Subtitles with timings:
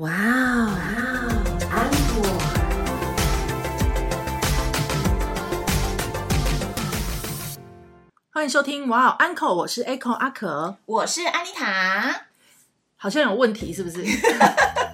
[0.00, 0.72] 哇哦，
[1.70, 2.24] 安果。
[8.30, 12.22] 欢迎收听哇哦 Uncle，我是 Echo 阿可，我是安妮塔。
[12.96, 14.02] 好像有问题是不是？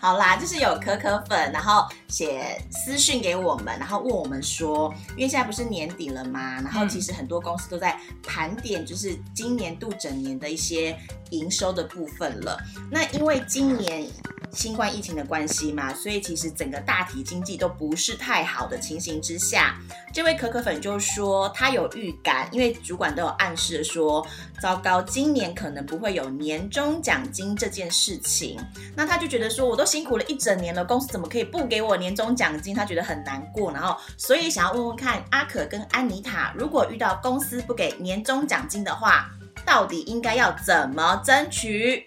[0.00, 10.96] 好啦，就是有可可粉，然后写私讯给我们，然后问我们说，因为现在不是年底了嘛，然后其实很多公司都在盘点，就是今年度整年的一些
[11.30, 12.58] 营收的部分了。
[12.90, 14.06] 那因为今年
[14.52, 19.78] 新冠疫情的关系嘛，所以其实整个大体经济都不是太好的情形之下，
[20.12, 24.26] 这位可可粉就说他有预感，因为主管都有暗示说，
[24.60, 28.58] 糟糕，今年可能不会有年终奖金这件事情。
[28.96, 32.74] 那他就觉得说，我都辛苦了一整年了，公司怎么可以不给我年终奖金？
[32.74, 39.30] 他觉得很难过，然后所以想要问问看阿可跟安妮塔，如果遇到公司不给年终奖金的话，
[39.66, 42.06] 到底应该要怎么争取？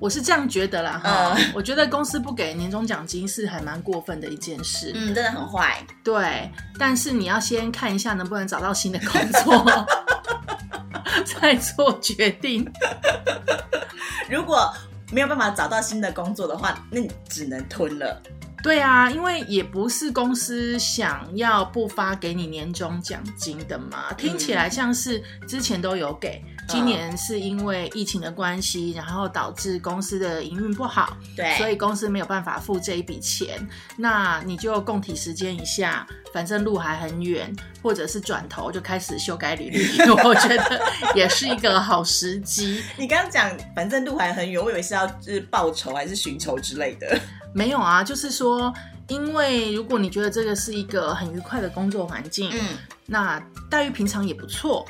[0.00, 5.84] 我是这样觉得啦，哈，我觉得公司不给年终奖金是还蛮过分的一件事，嗯，真的很坏。
[6.02, 9.86] 对，但是你要先看一下能不能找到新的工作，
[11.40, 12.66] 再做决定。
[14.30, 14.72] 如果
[15.12, 18.22] 没有办法找到新的工作的话，那你只能吞了。
[18.62, 40.80] 对啊，因为也不是公司想要不发给你年终奖金的嘛，听起来像是之前都有给，今年是因为疫情的关系，然后导致公司的营运不好，对，所以公司没有办法付这一笔钱，那你就共体时间一下，反正路还很远，或者是转头就开始修改履历， 我觉得
[41.14, 42.82] 也是一个好时机。
[42.96, 47.18] 你刚刚讲反正路还很远，我以为是要就是报仇还是寻仇之类的。
[47.54, 48.72] 没有啊，就是说，
[49.08, 54.86] 因为如果你觉得这个是一个很愉快的工作环境，嗯，那待遇平常也不错，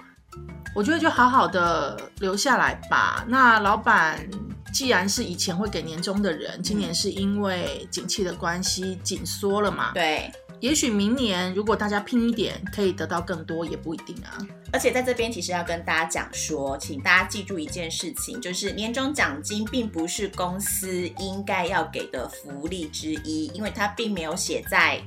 [0.75, 3.25] 我觉得就好好的留下来吧。
[3.29, 4.19] 那老板
[4.75, 9.93] 既然是以前会给年终的人，今年是因为景气的关系紧缩了嘛？
[9.95, 10.31] 对。
[10.61, 14.39] 也许明年如果大家拼一点，可以得到更多，也不一定啊。
[14.73, 25.01] 而且在这边其实要跟大家讲说，请大家记住一件事情，就是年终奖金并不是公司应该要给的福利之一，因为它并没有写在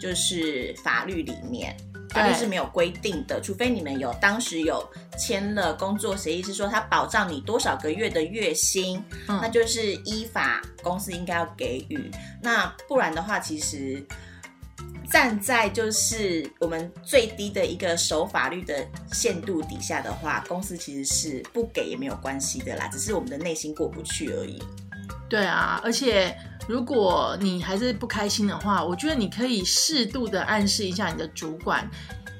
[0.00, 1.76] 就是法律里面，
[2.10, 4.84] 法律是没有规定的，除非你们有当时有
[5.16, 12.10] 签了工作协议，是说它保障你多少个月的月薪，那就是依法公司应该要给予。
[12.42, 14.04] 那不然的话，其实。
[15.10, 24.62] 站在就是我们最低的一个守法律的限度底下的话，公司其实是不给也没有关系的啦，只是我们的内心过不去而已。
[25.28, 26.36] 对啊，而且
[26.68, 31.88] 如果你还是不开心的话，我觉得你可以适度的暗示一下你的主管。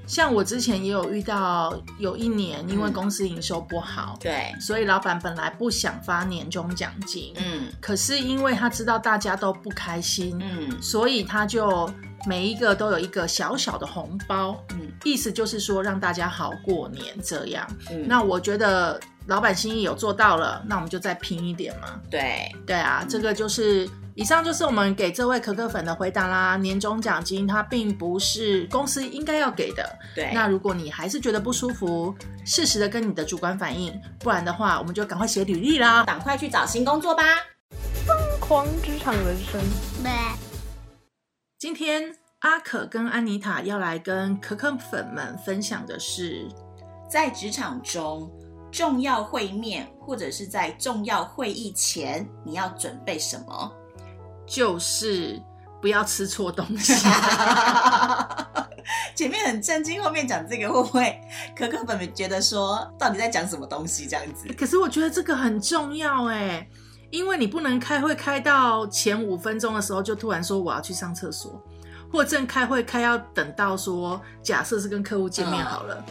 [0.07, 11.91] 像我之前也有遇到，有一年因为公司营收不好，对，所以老板本来不想发年终奖金，嗯，可是因为他知道大家都不开心，嗯，所以他就。
[12.27, 17.65] 每一个都有一个小小的红包，嗯，意思就是说让大家好过年这样。
[17.91, 22.01] 嗯，那我觉得老板心意有做到了，那我们就再拼一点嘛。
[22.11, 26.57] 对，对啊，这个就是以上就是我们给这位可可粉的回答啦。
[26.57, 29.99] 年终奖金它并不是公司应该要给的。
[30.15, 32.13] 对，那如果你还是觉得不舒服，
[32.45, 37.23] 适时的跟你的主管反映，不然的话，我们就赶快写履历啦，赶快去找新工作吧。
[38.05, 39.61] 疯狂职场人生。
[41.59, 46.47] 今天阿可跟安妮塔要来跟可可粉们分享的是，
[47.09, 48.31] 在职场中
[48.71, 53.73] 重要会面或者是在重要会议前，你要准备什么？
[54.47, 55.41] 就是
[55.81, 56.93] 不要吃错东西。
[59.17, 61.19] 前面很震惊，后面讲这个会不会
[61.57, 64.47] 可可粉们觉得说到底在讲什么东西这样子？
[64.53, 66.69] 可是我觉得这个很重要哎。
[67.11, 71.61] 因为你不能开会开到前五分钟的时候就突然说我要去上厕所，
[72.11, 76.05] 或正开会开要等到说假设是跟客户见面好了，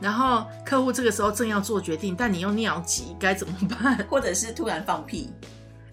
[0.00, 4.04] 然后客户这个时候正要做决定，但你又尿急该怎么办？
[4.10, 5.32] 或者是突然放屁？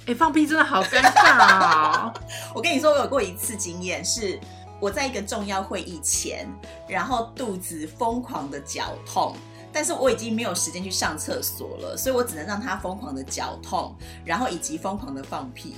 [0.05, 2.13] 哎，放屁真的好尴尬啊！
[2.55, 4.39] 我跟你说，我有过一次经验，是
[4.79, 6.47] 我在一个重要会议前，
[6.87, 9.35] 然后肚子疯狂的绞痛。
[9.71, 13.95] 但是我已经没有时间去上厕所了，所以我只能让他疯狂的绞痛，
[14.25, 15.75] 然后以及疯狂的放屁，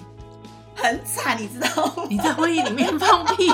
[0.76, 2.06] 很惨，你知道？
[2.10, 3.52] 你在会议里面放屁，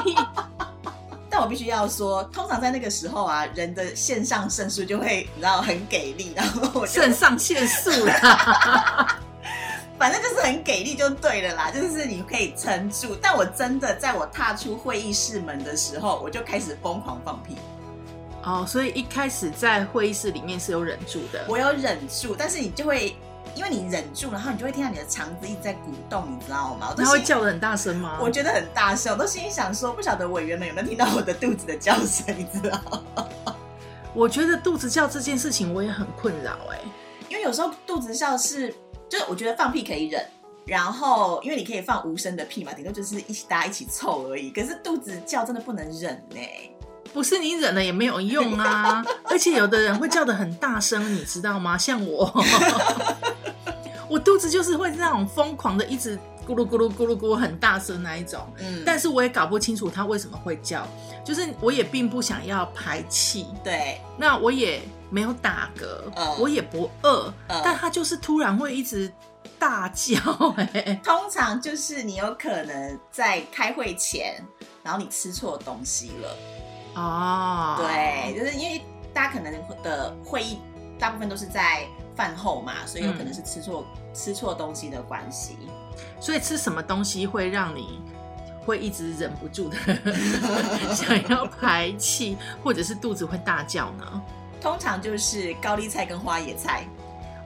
[1.30, 9.19] 但我必须要说，通常在那个时候啊，人的肾上腺素就会，你知道，很给力，然后肾 上腺素啦，
[9.98, 13.16] 反正就是很给力就对了啦，就是你可以撑住。
[13.19, 17.56] 但我真的在我踏出会议室门的时候，我就开始疯狂放屁。
[18.47, 23.13] 哦，所以一开始在会议室里面是有忍住的，我有忍住，但是你就会
[23.53, 26.94] 因为你忍住，然后你就会听到你的肠子一直在鼓动，你知道吗？
[26.95, 28.17] 他会叫的很大声吗？
[28.21, 33.03] 我觉得很大声，我都心里想说，不晓得委员们有没有听到我的肚子的叫声，你知道？
[34.13, 36.79] 我觉得肚子叫这件事情我也很困扰哎，
[37.27, 38.73] 因为有时候肚子叫是，
[39.09, 40.25] 就是我觉得放屁可以忍，
[40.65, 44.51] 然后因为你可以放无声的屁嘛，顶多就是一起大家一起凑而已。
[44.51, 46.39] 可是肚子叫真的不能忍呢。
[47.13, 51.77] 不是你忍了也没有用啊， 而且有的人会叫的很大声，你知道吗？
[51.77, 52.31] 像我，
[54.09, 56.18] 我肚子就是会那种疯狂的一直
[56.48, 58.42] 咕噜咕噜咕噜咕很大声那一种。
[58.59, 60.88] 嗯，但是我也搞不清楚他为什么会叫，
[61.25, 63.48] 就是我也并不想要排气。
[63.63, 69.12] 对，那我也没有打嗝，我也不饿，但他就是突然会一直
[69.60, 70.15] 大叫。
[70.57, 74.36] 哎，通常就是你有可能在开会前，
[74.83, 76.38] 然后你吃错东西了。
[76.97, 78.81] 哦，对，就是因为
[79.13, 79.53] 大家可能
[79.83, 80.59] 的会议
[80.97, 81.85] 大部分都是在
[82.15, 85.57] 饭后嘛，所以有可能是吃错吃错东西的关系。
[86.19, 88.01] 所以吃什么东西会让你
[88.65, 89.77] 会一直忍不住的
[90.95, 94.21] 想要排气，或者是肚子会大叫呢？
[94.59, 96.83] 通常就是高丽菜跟花椰菜。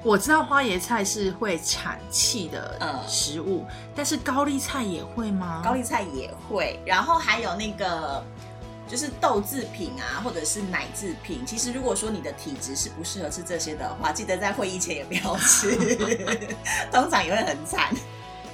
[0.04, 5.62] 我知道花椰菜是会产气的食物，但是高丽菜也会吗？
[5.64, 8.24] 高丽菜也会，然后还有那个。
[8.92, 11.46] 就是豆制品啊，或者是奶制品。
[11.46, 15.74] 其实如果说你的体质是不适合吃这些的话，记得在会议前也不要吃，
[16.92, 17.88] 通常也会很惨。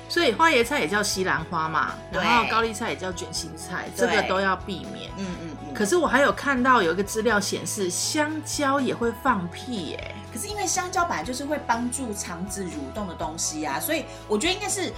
[0.07, 5.11] 所以花椰菜也叫西兰花嘛，然后高丽菜也叫卷心菜，这个都要避免。
[5.17, 5.73] 嗯嗯嗯。
[5.73, 10.15] 可是我还有看到有一个资料显示，香蕉也会放屁耶。
[10.31, 14.93] 可是因为香蕉本来就是会帮助肠子蠕动的东西啊，所以我觉得应该是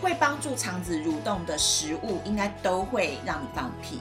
[0.00, 4.00] 会帮助肠子蠕动的食物，应该都会让你放屁。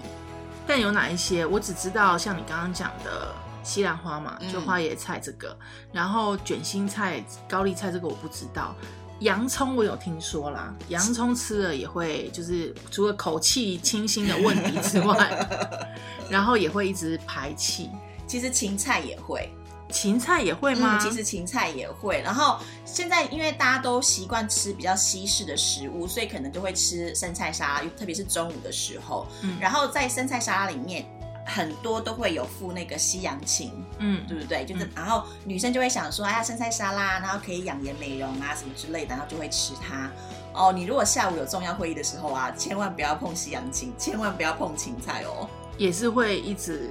[0.72, 1.46] 但有哪一些？
[1.46, 5.54] 我只知道像你刚刚讲的西兰花嘛，就花椰菜这个，
[5.92, 8.74] 然后卷心菜、高丽菜这个我不知道。
[9.20, 15.46] 洋葱我有听说啦，洋葱吃了也会就是除了口气清新的问题之外，
[16.32, 17.90] 然后也会一直排气。
[18.26, 19.54] 其实芹菜也会。
[19.92, 20.98] 芹菜也会吗？
[21.00, 22.22] 其实芹菜也会。
[22.22, 29.28] 然后现在因为大家都习惯吃比较西式的食物，所以可能就会吃生菜沙拉，特别是中午的时候。
[29.42, 29.58] 嗯。
[29.60, 31.06] 然后在生菜沙拉里面，
[31.46, 34.66] 很多都会有附那个西洋芹，嗯，对不对？
[34.66, 40.10] 就是然后女生就会想说，哎呀，生菜沙拉，然后可以养颜美容啊什么之类的，然后就会吃它。
[40.54, 46.90] 哦，你如果下午有重要会议的时候啊，千万不要碰西洋芹，千万不要碰芹菜哦，也是会一直。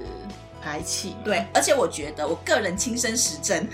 [0.61, 3.67] 排气对，而且我觉得我个人亲身实证，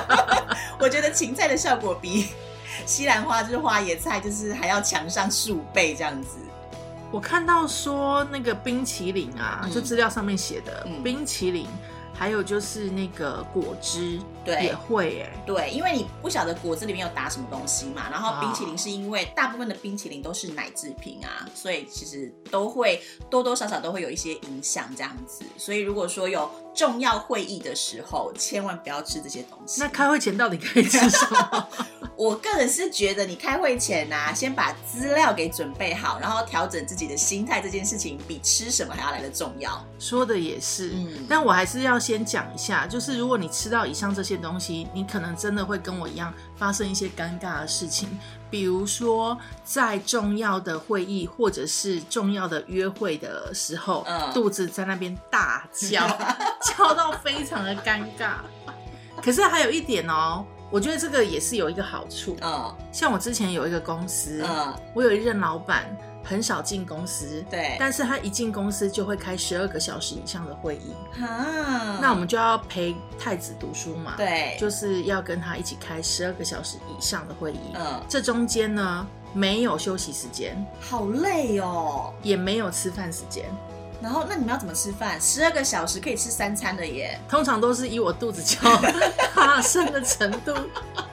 [0.78, 2.28] 我觉得芹菜的效果比
[2.86, 6.38] 西兰花就是花椰菜就是还要强上数倍这样子。
[7.10, 11.66] 我看到说那个冰淇淋啊，就资料上面写的冰淇淋。
[12.14, 18.08] 还有就是那个果汁，对，也会哎，对，因为你不晓得果子里面有打什么东西嘛。
[18.10, 25.44] 然后冰淇淋是因为大部分的冰淇淋都是奶制品啊，所以其实都会多多少少都会有一些影响这样子。
[25.56, 29.80] 所以如果说有重要会议的时候，千万不要吃这些东西。
[29.80, 31.68] 那开会前到底可以吃什么？
[32.16, 39.84] 我个人是觉得，你开会前呐，先把资料给准备好，然后调整自己的心态，这件事情比吃什么还要来的重要。
[39.98, 48.08] 说的也是，嗯，但我还是要先讲一下，就是如果你吃到以上这些东西，你可能真的会跟我一样发生一些尴尬的事情，
[48.50, 56.06] 比如说在重要的会议或者是重要的约会的时候，肚子在那边大叫，
[56.76, 58.36] 叫到非常的尴尬。
[59.22, 60.44] 可是还有一点哦。
[60.70, 83.44] 我觉得这个也是有一个好处，嗯，像我之前有一个公司，嗯，我有一任老板很少进公司，对，但是他一进公司就会开十二个小时以上的会议，啊，那我们就要陪太子读书嘛，对，就是要跟他一起开十二个小时以上的会议，嗯，这中间呢没有休息时间，好累哦，也没有吃饭时间。
[84.00, 85.16] 然后，那你们要怎么吃饭？
[85.20, 87.16] 十二个小时可以吃三餐的耶。
[87.28, 88.58] 通常都是以我肚子叫
[89.32, 90.52] 大声的程度，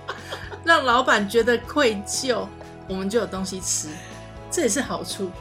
[0.65, 2.47] 让老板觉得愧疚，
[2.87, 3.89] 我们就有东西吃，
[4.51, 5.31] 这也是好处。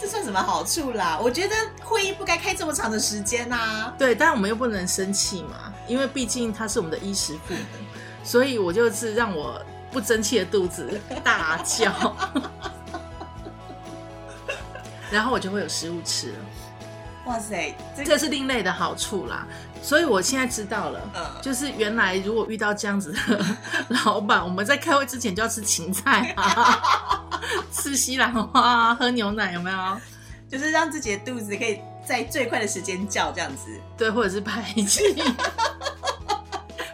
[0.00, 1.18] 这算什么好处啦？
[1.20, 3.92] 我觉得会议不该开这么长的时间呐。
[3.98, 7.60] 对，但我们又不能生气嘛，因为毕竟他是我们的衣食父母，
[8.22, 11.92] 所以我就是让我不争气的肚子大叫，
[15.10, 16.38] 然后我就会有食物吃了。
[17.26, 17.74] 哇塞，
[18.06, 19.46] 这是另类的好处啦，
[19.82, 23.44] 所以我现在知道了，嗯，就是原来如果遇到这样子的
[24.04, 27.24] 老板，我们在开会之前就要吃芹菜啊，
[27.72, 30.00] 吃西兰花，喝牛奶，有没有？
[30.50, 35.02] 就是让自己的肚子可以在最快的时间叫这样子，对，或者是排气。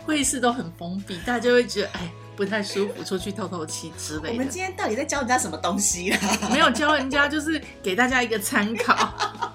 [0.04, 4.28] 会议室都很封闭，大家就会觉得，哎，不太舒服，出去透透气之类的。
[4.30, 6.18] 我们今天到底在教人家什么东西啦？
[6.50, 9.53] 没有教人家，就是给大家一个参考。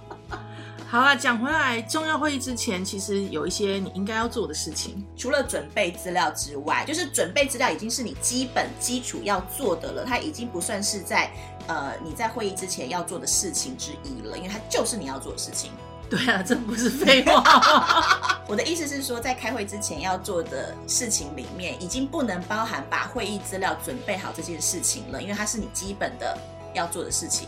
[0.92, 5.06] 好了，讲回来，重要会议之前，其实有一些你应该要做的事情。
[5.16, 11.30] 除了准备资料之外，就是准备资料已经是你基本基础要做的了，它已经不算是在
[11.68, 15.72] 呃你在会议之前要做的事情之一了，因为它就是你要做的事情。
[16.10, 18.42] 对啊，这不是废话。
[18.50, 26.36] 我的意思是说，在开会之前要做的事情里面，已经不能包含把会议资料准备好这件事情了，因为它是你基本的
[26.74, 27.48] 要做的事情。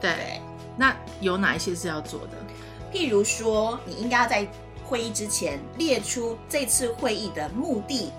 [0.00, 0.40] 对，
[0.76, 2.45] 那有哪一些是要做的？
[2.96, 4.48] 譬如说，你应该要在
[4.82, 8.10] 会议之前列出这次会议的目的，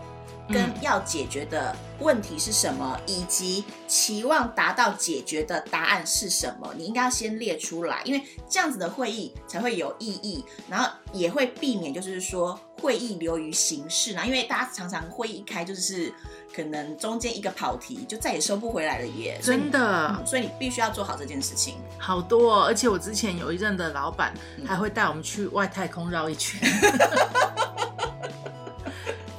[0.49, 6.73] 跟要解决的问题是什么，以及期望达到解决的答案是什么。
[6.77, 14.25] 你应该要先列出来，因为这样子的会议才会有意义，然后也会避免就是说会议流于形式啊。
[14.25, 16.13] 因为大家常常会议一开就是。
[16.55, 19.39] 可能中间一个跑题就再也收不回来了耶！
[19.43, 21.75] 真的，所以你必须要做好这件事情。
[21.99, 24.33] 好多，而且我之前有一任的老板
[24.65, 26.59] 还会带我们去外太空绕一圈。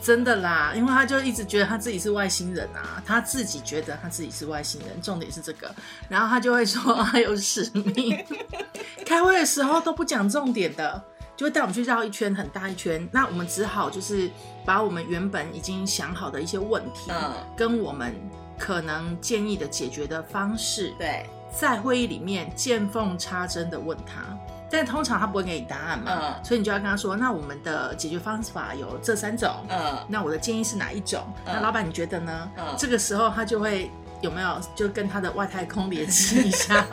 [0.01, 5.75] 真的啦，因为他就一直觉得他自己是外星人啊，他自己觉得他自己是外星人，重点是这个。
[6.09, 8.25] 然后他就会说他有使命，
[9.05, 11.03] 开会的时候都不讲重点的。
[11.37, 13.09] 就会带我们去绕一圈，很大一圈。
[13.13, 14.29] 那我们只好就是
[14.65, 18.13] 把我们原本已经想好的一些问题，嗯，跟我们
[18.59, 21.25] 可能建议的解决的方式，对，
[21.57, 24.37] 在会议里面见缝插针的问他。
[24.71, 31.23] 但通常他不会给你答案嘛，嗯，所以你就要跟他说，那我们的解决方法有这三种，嗯，那我的建议是哪一种？
[31.45, 32.51] 那老板你觉得呢？
[32.57, 36.85] 嗯，这个时候他就会有没有就跟他的外太空联系一下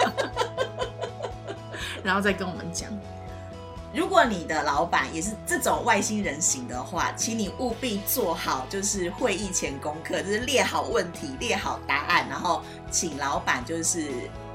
[2.03, 2.89] 然后再跟我们讲。
[3.94, 14.10] 如果你的老板也是这种外星人型的话，请你务必做好就是会议前功课，就是列好问题、列好答案，然后请老板就是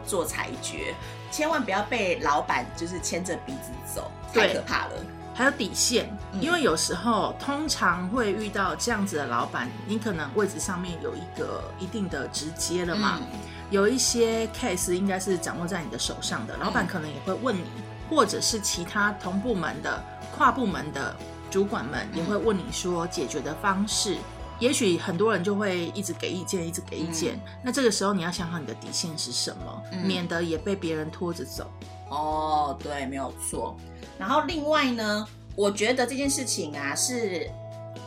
[0.07, 0.95] 做裁决，
[1.30, 4.92] 千万不要被老板就是牵着鼻子走，太可怕了。
[5.34, 6.10] 还有底线，
[6.40, 13.18] 因为有时候通常会遇到这样子的老板，你可能位置上面有一个一定的直接了嘛，
[13.70, 17.64] 有一些 case 应该是掌握在你的手上的，老板可能也会问你。
[18.10, 20.02] 或者是其他同部门的
[20.37, 21.14] 跨部门的
[21.49, 24.16] 主管们也会问你说解决的方式，
[24.61, 27.40] 也许很多人就会一直给意见，一直给意见。
[27.64, 31.69] 那这个时候你要想好你的底线是什么，免得也被别人拖着走。
[32.11, 33.76] 哦，对，没有错。
[34.19, 35.26] 然后另外呢，
[35.57, 37.50] 我觉得这件事情啊，是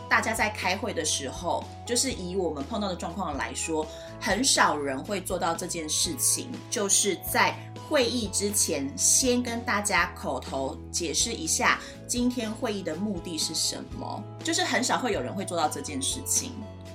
[0.09, 3.85] 大家在开会的时候，就是以我们碰到的状况来说，
[4.21, 7.53] 很少人会做到这件事情，就是在。
[7.89, 16.51] 会议之前，先跟大家口头解释一下今天会议的目的是什么，就是很少会有人会做到这件事情。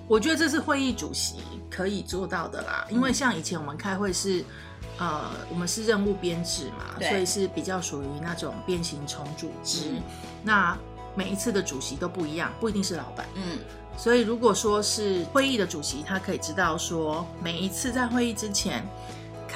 [0.07, 1.37] 我觉得这是会议主席
[1.71, 4.45] 可以做到的啦，因为像以前我们开会是，
[4.97, 9.93] 呃，我们是任务编制嘛，所以是比较属于那种变形重组织。
[10.43, 10.77] 那
[11.15, 13.27] 每一次的主席都不一样，不一定是老板。
[13.35, 13.59] 嗯，
[13.97, 18.87] 所以如果说是会议的主席，他可以知道说每一次在会议之前。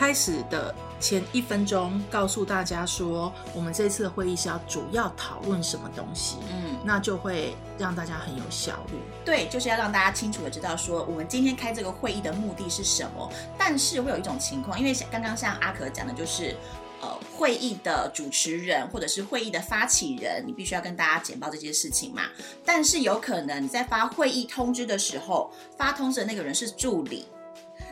[0.02, 8.98] 开始的前一分钟，告诉大家说，我们这次的会议是要主要讨论什么东西，嗯，那就会让大家很有效率。
[9.24, 13.30] 对，就是要让大家清楚的知道说，我们今天开这个会议的目的是什么。
[13.56, 16.56] 但是会有一种情况，因为刚刚像阿可讲的，就是
[17.00, 22.22] 呃，会议的主持人或者是会议的发起人，你必须要跟大家简报这件事情嘛。
[22.66, 27.24] 但是有可能你在发会议通知的时候，发通知的那个人是助理。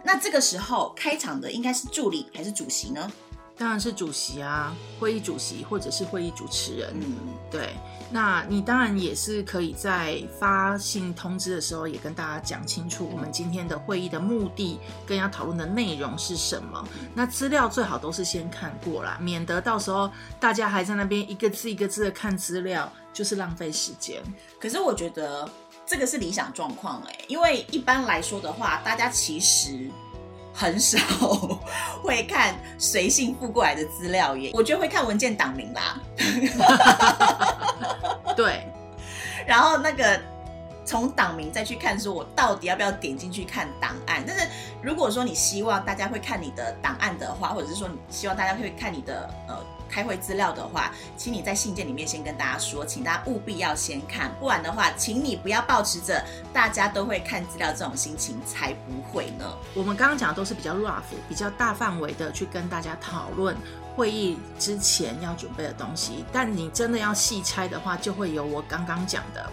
[0.02, 3.10] 那这个时候开场的应该是助理还是主席呢？
[3.56, 6.94] 当然是主席啊，会议主席或者是会议主持人。
[6.94, 7.14] 嗯，
[7.50, 7.74] 对。
[8.10, 16.82] 那你当然也是可以在发信通知的时候，也跟大家讲清楚我们今天的会议的目的跟要讨论的内容是什么。
[17.14, 24.22] 那资料最好都是先看过啦，免得到时候大家还在那边一个字一个字的看资料，就是浪费时间。
[24.58, 25.46] 可是我觉得。
[25.90, 29.90] 这个是理想状况哎，因为一般来说的话，大家其实
[30.54, 30.96] 很少
[32.00, 34.52] 会看随信附过来的资料耶。
[34.54, 36.00] 我觉得会看文件档名啦。
[38.36, 38.68] 对，
[39.44, 40.20] 然后那个
[40.84, 44.22] 从档名再去看，说我到底要不要点进去看档案。
[44.24, 44.46] 但是
[44.80, 49.56] 如果说你希望大家会看你的档案的话，或者是说你希望大家会看你的呃。
[49.90, 59.44] 开会资料的话，请你在信件里面先跟大家说，请大家务必要先看，不然的话，请你不要抱持着大家都会看资料这种心情，才不会呢。
[59.74, 63.56] 我们刚刚讲的都是比较 rough、比较大范围的去跟大家讨论
[63.96, 69.50] 会议之前要准备的东西，但你真的要细拆的话，就会有我刚刚讲的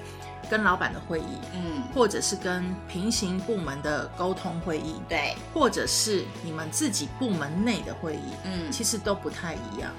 [0.49, 9.91] 跟老板的会议，嗯，或者是跟平行部门的沟通会议，对，或者是你们自己部门内的会议，嗯其实都不太一样。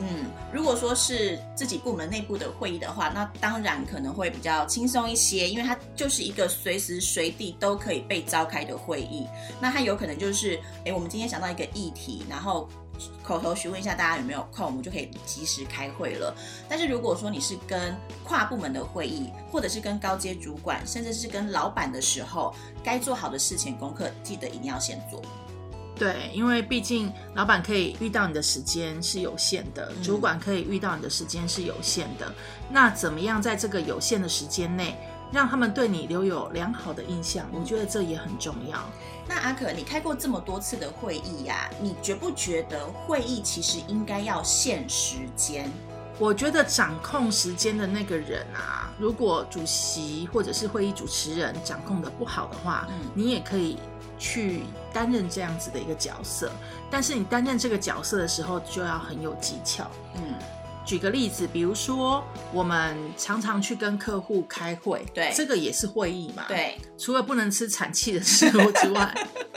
[0.00, 9.26] 嗯，如果说是自己部门内部的会议的话，那当然可能会比较轻松一些，因为它就是一个随时随地都可以被召开的会议。
[9.60, 12.68] 那它有可能就是，哎，我们今天想到一个议题，然后
[13.22, 16.34] 口头询问一下大家有没有空，我们就可以及时开会了。
[16.68, 25.22] 但是如果说你是跟跨部门的会议，或者是跟高阶主管，甚至是跟老板的时候，该做好的事前功课，记得一定要先做。
[25.96, 32.32] 对，因为毕竟老板可以遇到你的时间是有限的，嗯主管可以遇到你的时间是有限的。
[32.68, 34.96] 那怎么样在这个有限的时间内，
[35.32, 37.46] 让他们对你留有良好的印象？
[37.52, 38.78] 我觉得这也很重要。
[39.28, 45.70] 那阿可，你开过这么多次的会议呀、你觉不觉得会议其实应该要限时间？
[46.18, 53.78] 我觉得掌控时间的那个人啊，如果主席或者是会议主持人掌控的不好的话，嗯你也可以
[54.18, 56.50] 去担任这样子的一个角色。
[56.90, 59.90] 但是你担任这个角色的时候，就要很有技巧。
[60.16, 60.34] 嗯，
[60.84, 69.12] 举个例子，比如说我们常常去跟客户开会，对这个也是会议嘛。，对，除了不能吃产气的食物之外，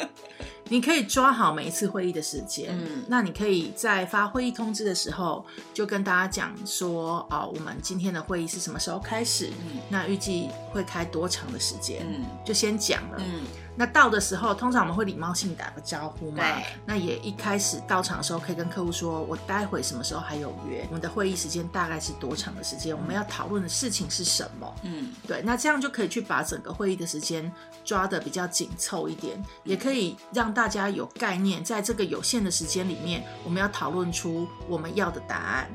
[0.69, 2.77] 你可以抓好每一次会议的时间。
[2.77, 9.49] 嗯那你可以在发会议通知的时候，就跟大家讲说，哦，我们今天的会议是什么时候开始？
[9.61, 12.05] 嗯那预计会开多长的时间？
[12.09, 13.17] 嗯就先讲了。
[13.19, 13.41] 嗯
[13.77, 16.65] 那到的时候，通常我们会礼貌性打个招呼嘛对。
[16.83, 24.75] 那也一开始到场的时候，可以跟客户说，我待会什么时候还有约，我们的会议时间大概是多长的时间，我们要讨论的事情是什么。
[24.81, 27.51] 嗯对，那这样就可以去把整个会议的时间
[27.85, 35.69] 抓得比较紧凑一点，也可以让大家有概念，在这个有限的时间里面，我们要讨论出我们要的答案。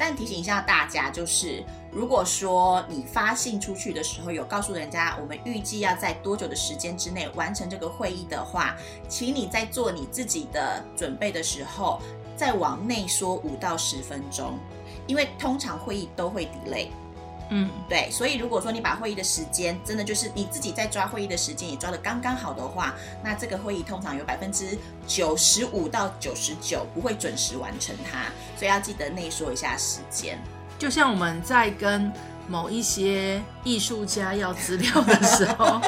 [0.00, 8.74] 但提醒一下大家，就是如果说你发信出去的时候有告诉人家我们预计要在多久的时间之内完成这个会议的话，
[9.10, 12.00] 请你在做你自己的准备的时候，
[12.34, 14.58] 再往内说五到十分钟，
[15.06, 16.88] 因为通常会议都会 delay。
[17.50, 30.38] 嗯，对，所以如果说你把会议的时间真的就是你自己在抓会议的时间也抓得刚刚好的话，那这个会议通常有百分之九十五到九十九不会准时完成它，所以要记得内说一下时间。
[30.78, 32.10] 就像我们在跟
[32.48, 35.80] 某一些艺术家要资料的时候，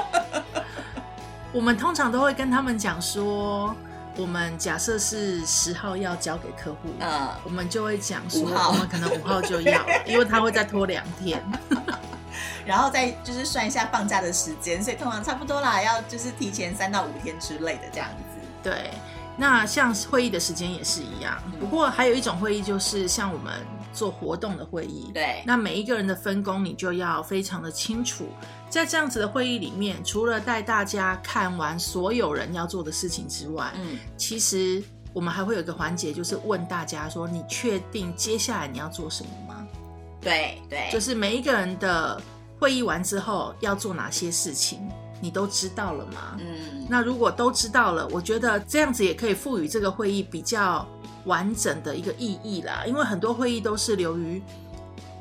[1.52, 3.74] 我们通常都会跟他们讲说，
[4.16, 11.42] 我们假设是十号要交给客户，呃，我们就会讲说，我们可能五号就要， 因为他会再拖两天。
[12.64, 18.38] 然后再就是算一下放假的时间，所以通常差不多啦，要就是提前三到五天之类的这样子。
[18.62, 18.90] 对，
[19.36, 23.52] 那像会议的时间也是一样，不过还有一种会议就是像我们
[23.92, 28.28] 做活动的会议，对，那每一个人的分工你就要非常的清楚。
[28.72, 34.82] 在这样子的会议里面，除了带大家看完所有人要做的事情之外，嗯，其实
[35.12, 39.66] 我们还会有一个环节，就是问大家说：你确定接下来你要做什么吗？
[40.22, 42.18] 对对，就是每一个人的
[42.58, 44.80] 会议完之后要做哪些事情，
[45.20, 46.38] 你都知道了吗？
[46.40, 50.88] 嗯，那如果都知道了，我觉得这样子也可以赋予这个会议比较
[51.26, 52.84] 完整的一个意义啦。
[52.86, 54.42] 因为很多会议都是流于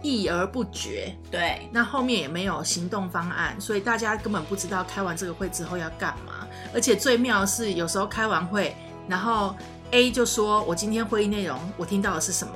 [0.01, 6.47] 议而不决，对，那后面也没有行动方案，所以大家根本不知道开完这个会之后要干嘛。
[6.73, 8.75] 而且最妙的是，有时候开完会，
[9.07, 9.55] 然后
[9.91, 12.53] A 就说：“我今天会议内容我听到的是什么？”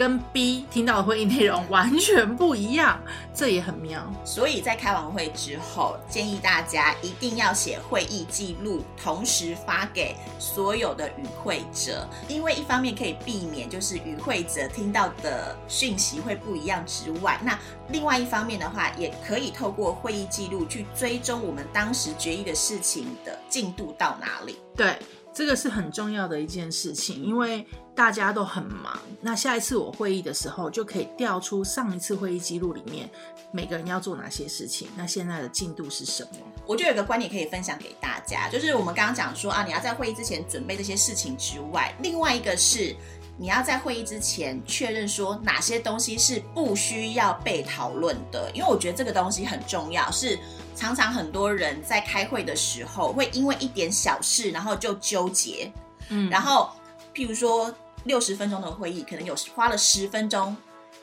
[0.00, 2.98] 跟 B 听到的会议内容完全不一样，
[3.36, 4.00] 这也很妙。
[4.24, 17.58] 所以在开完会之后，建议大家一定要写会议记录，同时发给所有的与会者，因为一方面可以避免就是与会者听到的讯息会不一样之外，那
[17.90, 24.58] 另外一方面的话，也可以透过会议记录去追踪我们当时决议的事情的进度到哪里。
[24.74, 24.96] 对，
[25.40, 29.00] 这个是很重要的一件事情，因为大家都很忙。
[29.22, 33.08] 那下一次我会议的时候，就可以调出上一次会议记录里面
[33.50, 36.30] 每个人要做哪些事情，那现在的进度是什么。
[36.66, 42.94] 我就有一个观点可以分享给大家，就是我们刚刚讲说啊，你要在会议之前准备这些事情之外，另外一个是
[43.38, 50.38] 你要在会议之前确认说哪些东西是不需要被讨论的，因为我觉得这个东西很重要，是
[50.80, 55.70] 常常很多人在开会的时候会因为一点小事然后就纠结，
[56.08, 56.70] 嗯，然后
[57.14, 57.70] 譬如说
[58.04, 60.56] 六十分钟的会议，可能有花了十分钟。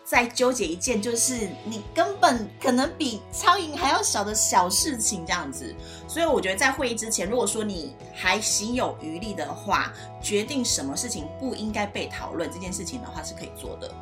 [0.03, 5.75] 在纠结一件就是你根本可能比苍蝇还要小的小事情，这样子。
[6.07, 9.91] 所以我觉得在会议之前，如果说你还行有余力的话，
[10.23, 13.93] 决定什么事情不应该被讨论这件事情的话是可以做的。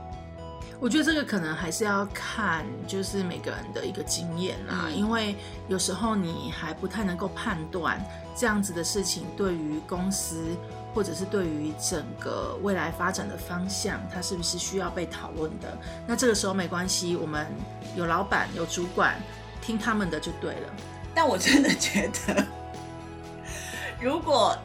[0.79, 5.35] 我觉得这个可能还是要看，就是每个人的一个经验啦，嗯因为
[5.67, 7.99] 有时候你还不太能够判断
[8.35, 10.55] 这样子的事情对于公司
[10.93, 15.77] 或者是对于整个未来发展的方向，它是不是需要被讨论的。
[16.05, 17.47] 那这个时候没关系，我们
[17.95, 19.15] 有老板有主管，
[19.61, 20.73] 听他们的就对了。
[21.13, 22.45] 但我真的觉得，
[24.01, 24.57] 如果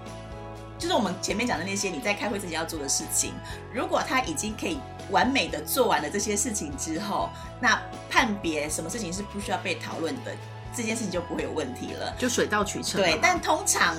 [0.77, 3.33] 就是我们前面讲的那些你在开会之前要做的事情，
[3.73, 10.33] 如果他已经可以完美的做完了这些事情之后，那判别什么事情是不需要被讨论的，
[10.75, 12.15] 这件事情就不会有问题了。
[12.19, 13.01] 就水到渠成。
[13.01, 13.97] 对，但通常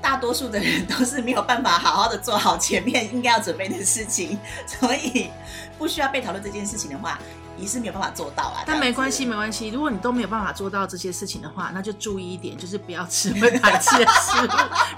[0.00, 5.30] 大多数的人都是没有办法好好的做好前面应该要准备的事情， 所以
[5.76, 7.18] 不需要被讨论这件事情的话，
[7.56, 8.62] 也是没有办法做到啊。
[8.64, 9.68] 但没关系，没关系。
[9.68, 14.50] 如果你都没有办法做到这些事情的话，那就注意一点，就是不要吃会排斥的食物，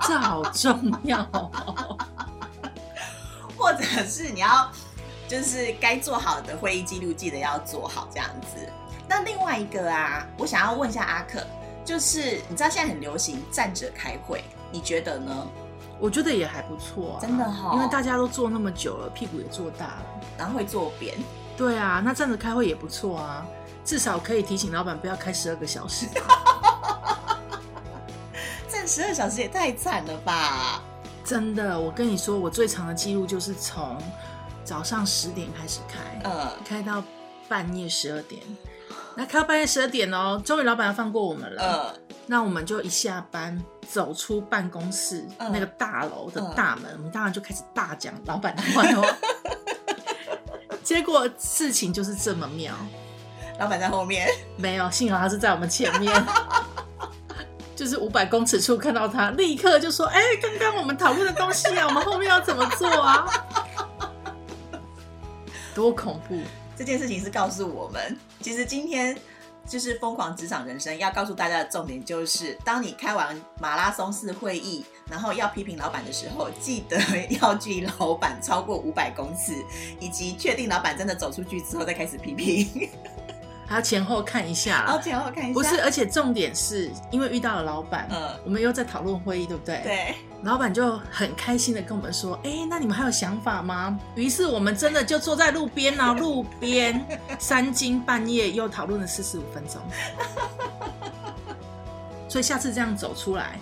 [0.06, 1.24] 这好重要、
[3.56, 4.70] 或者是你要
[5.30, 8.68] 就是该做好的会议记录记得要做好这样子。
[9.06, 11.46] 那另外一个啊，我想要问一下阿克，
[11.84, 15.46] 就是你知道现在很流行站着开会，你觉得呢？
[16.00, 20.02] 我觉得也还不错、啊，真的哦因为大家都坐那么久了，屁股也坐大了。
[20.36, 21.16] 然后会坐扁，
[21.56, 23.46] 对啊，那站着开会也不错啊，
[23.84, 26.08] 至少可以提醒老板不要开十二个小时。
[28.68, 30.82] 站十二小时也太惨了吧？
[31.24, 33.96] 真的，我跟你说，我最长的记录就是从
[34.64, 37.02] 早上十点开始开，嗯，开到
[37.48, 38.40] 半夜十二点。
[39.16, 41.62] 那开到半夜十二点哦，终于老板要放过我们了。
[41.62, 41.94] 呃，
[42.26, 49.06] 那我们就一下班走出办公室、嗯那个大楼的大门，我们当然就开始大讲老板的坏话。
[50.84, 52.74] 结果事情就是这么妙，
[53.58, 56.24] 老板在后面，没有，幸好他是在我们前面，
[57.76, 63.26] 就是五百公尺处看到他，立刻就说：“哎、刚刚我们讨论的东西啊，我们后面要怎么做啊？”
[65.74, 66.40] 多恐怖！
[66.76, 69.16] 这件事情是告诉我们，其实今天
[69.66, 76.98] 就是疯狂职场人生要告诉大家的重点就是，当你开完马拉松式会议，然后要批评老板的时候，记得
[77.40, 79.54] 要距离老板超过五百公尺，
[80.00, 82.88] 以及确定老板真的走出去之后再开始批评，
[83.70, 84.84] 还要前后看一下啦。
[84.88, 89.80] 然后前后看一下，不是，而且重点是因为遇到了老板，嗯我们又在讨论会议，对不对？。
[89.84, 97.00] 对，老板就很开心的跟我们说：“哎、那你们还有想法吗？”于是我们真的就坐在路边啊，路边
[97.38, 99.80] 三更半夜又讨论了四十五分钟。
[102.28, 103.56] 所以下次这样走出来，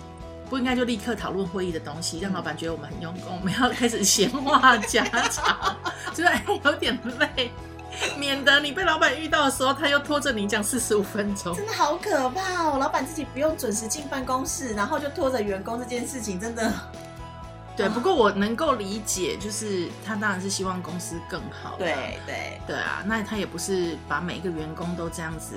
[0.49, 3.37] 不应该就立刻讨论会议的东西，让老板觉得我们很用功。
[3.39, 5.77] 我们要开始闲话家常，
[6.15, 7.51] 就是哎、有点累，
[8.17, 11.55] 免得你被老板遇到的时候，他又拖着你讲四十五分钟。
[11.55, 12.77] 真的好可怕哦！
[12.79, 16.71] 老板自己不用准时进办公室，然后就拖着员工这件事情，真的
[17.75, 21.75] 对，不过我能够理解，就是他当然是希望公司更好。
[21.77, 25.55] 对对，对啊，那他也不是把每一个员工都这样子，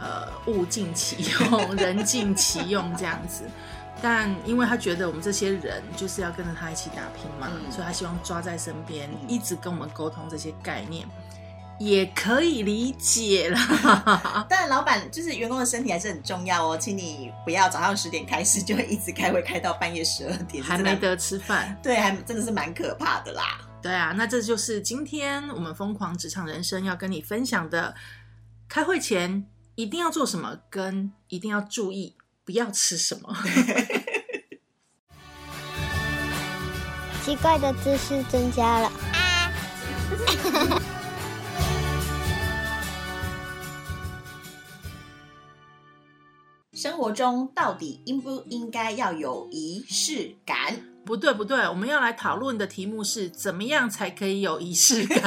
[0.00, 3.44] 呃，物尽其用，人尽其用这样子。
[4.06, 11.08] 但因为他觉得我们这些人就是要跟着他一起打拼嘛，嗯所以他希望抓在身边，嗯一直跟我们沟通这些概念，
[11.78, 14.44] 也可以理解啦。
[14.46, 21.74] 但老板就是员工的身体还是很重要哦，请你不要早上十点开始就一直开会开到半夜十二点，还没得吃饭。
[21.82, 23.58] 对，还真的是蛮可怕的啦。
[23.80, 27.94] 对啊，那这就是今天我们疯狂职场人生要跟你分享的，
[28.68, 33.36] 开会前一定要做什么，跟一定要注意不要吃什么。
[37.24, 38.92] 奇怪的知识增加了。
[46.74, 50.82] 生活中到底应不应该要有仪式感？
[51.06, 55.22] 不对不对，我们要来讨论的题目是怎么样才可以有仪式感。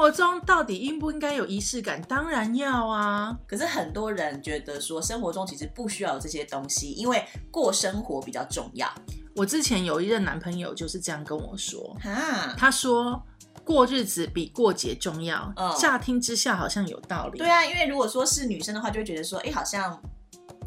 [0.00, 2.00] 生活中到底应不应该有仪式感？
[2.08, 3.36] 当然要啊。
[3.46, 8.90] 可是很多人觉得说，生活中其实不需要有这些东西，因为过生活比较重要。
[9.36, 13.22] 我之前有一任男朋友就是这样跟我说，哈，他说
[13.62, 15.52] 过日子比过节重要。
[15.56, 17.38] 嗯乍听之下好像有道理。
[17.38, 20.00] 对啊，因为如果说是女生的话，就会觉得说，哎，好像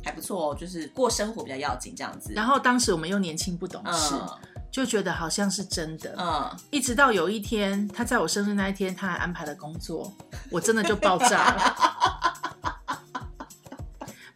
[0.04, 2.34] 还不错哦，就是过生活比较要紧这样子。
[2.34, 4.30] 然后当时我们又年轻不懂事，嗯
[4.74, 6.16] 就觉得好像是真的。
[6.18, 10.12] 嗯，一直到有一天，他在我生日那一天，他还安排了工作，
[10.50, 11.76] 我真的就爆炸了。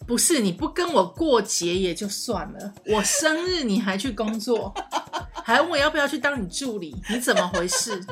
[0.05, 4.71] 不是你不跟我过节也就算了，我生日你还去工作，
[5.43, 7.99] 还问我要不要去当你助理，你怎么回事？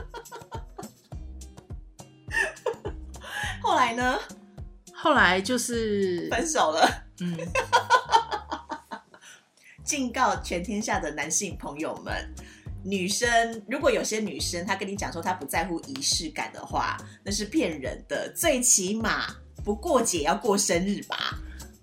[3.62, 4.18] 后来呢，
[4.96, 6.90] 后来就是，分手了。
[7.22, 7.38] 嗯，
[9.86, 12.14] 警告全天下的男性朋友们，
[12.84, 18.30] 女生如果有些女生她跟你讲说她不在乎仪式感的话，那是骗人的。
[18.36, 19.28] 最起码
[19.64, 21.38] 不过节要过生日吧？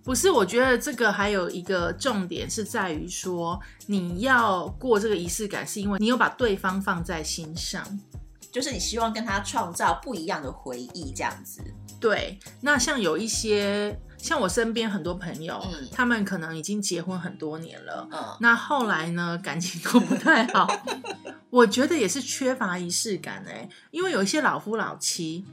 [0.05, 7.87] 不是，我觉得这个还有一个重点是在于说，你要过这个仪式感，是因为你有把对方放在心上。
[8.51, 11.62] 就是你希望跟他创造不一样的回忆，这样子。
[11.99, 15.89] 对，那像有一些，像我身边很多朋友，嗯。
[15.91, 20.67] 他们可能已经结婚很多年了，嗯，那后来呢，感情都不太好。
[21.51, 25.45] 我觉得也是缺乏仪式感哎、因为有一些老夫老妻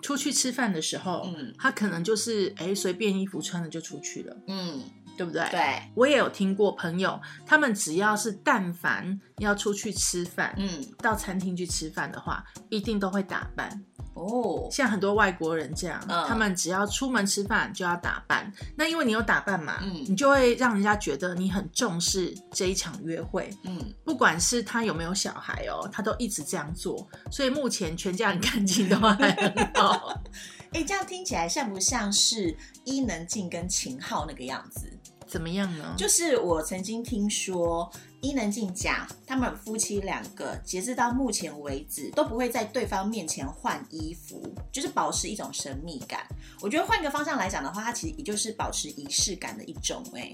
[0.00, 1.52] 出去吃饭的时候，嗯。
[1.58, 4.80] 他可能就是哎随便衣服穿了就出去了，嗯，
[5.16, 5.48] 对不对？。
[5.50, 13.82] 对，我也有听过朋友，他们只要是但凡要出去吃饭，嗯，到餐厅去吃饭的话，一定都会打扮。
[14.14, 18.52] 哦，像很多外国人这样，嗯他们只要出门吃饭就要打扮。
[18.76, 23.48] 那因为你有打扮嘛，嗯你就会让人家觉得你很重视这一场约会。
[23.64, 30.22] 嗯，不管是他有没有小孩哦，他都一直这样做，所以目前全家人感情都还很好。
[30.72, 34.90] 哎，这样听起来像不像是伊能静跟秦昊那个样子？
[35.32, 35.94] 怎么样呢？
[35.96, 37.90] 就是我曾经听说
[38.20, 46.20] 伊能静讲，他们夫妻两个截至到目前为止都不会在对方面前换衣服，就是保持一种神秘感。
[46.60, 50.30] 我觉得换个方向来讲的话，它其实也就是保持仪式感的一种、哎，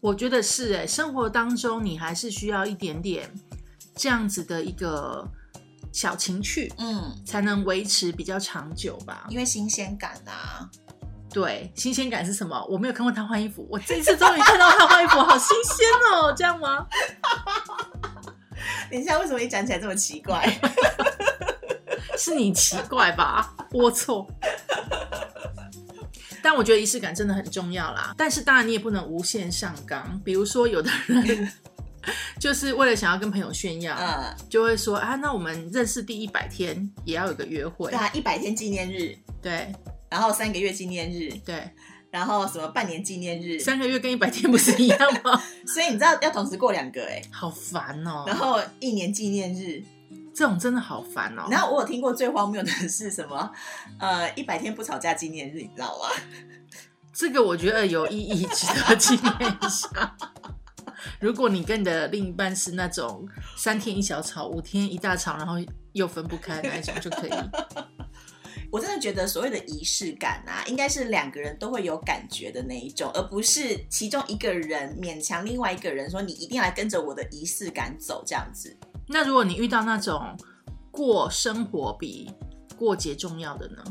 [0.00, 3.28] 我觉得是哎，生活当中你还是需要一点点
[3.96, 5.28] 这样子的一个
[5.92, 9.26] 小情趣，嗯，才能维持比较长久吧。
[9.28, 10.70] 因为新鲜感啊。
[11.36, 12.64] 对，新鲜感是什么？
[12.66, 16.32] 我没有看过他换衣服，我这一次终于看到他换衣服，好新鲜哦！
[16.34, 16.86] 这样吗？
[18.90, 20.50] 等一下，为什么你讲起来这么奇怪？
[22.16, 23.54] 是你奇怪吧？
[23.70, 24.26] 龌龊。
[26.42, 28.14] 但我觉得仪式感真的很重要啦。
[28.16, 31.52] 但是当然你也不能无限上纲，比如说有的人
[32.40, 37.98] 就是为了想要跟朋友炫耀，嗯，就会说啊，那我们认识第一百天也要有个约会对。
[37.98, 39.70] 啊，一百天纪念日，对
[40.10, 41.70] 然后三个月纪念日，对，
[42.10, 45.42] 然后什么半年纪念日，三个月跟一百天不是一样吗？
[45.66, 49.82] 所以你知道要同时过两个哎、好烦哦、然后一年纪念日，
[50.34, 53.50] 这种真的好烦哦、然后我有听过最荒谬的是什么？
[53.98, 56.08] 呃，一百天不吵架纪念日，你知道吗？
[57.12, 60.16] 这个我觉得有意义，值得纪念一下。
[61.18, 65.54] 如果你跟你的另一半是那种三天一小吵，五天一大吵，然后
[65.92, 67.30] 又分不开那一种就可以。
[68.70, 78.76] 我真的觉得所谓的仪式感啊，应该是两个人都会有感觉的那一种，而不是其中一个人勉强另外一个人说你一定要来跟着我的仪式感走这样子。
[79.08, 80.36] 那如果你遇到那种
[80.90, 82.30] 过生活比
[82.76, 83.82] 过节重要的呢？